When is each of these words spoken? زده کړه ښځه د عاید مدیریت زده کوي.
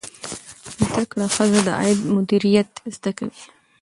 زده 0.83 1.03
کړه 1.11 1.25
ښځه 1.35 1.59
د 1.67 1.69
عاید 1.79 1.99
مدیریت 2.15 2.69
زده 2.95 3.11
کوي. 3.17 3.41